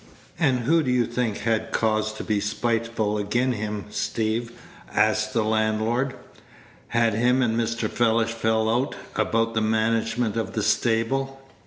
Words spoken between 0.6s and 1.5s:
who do you think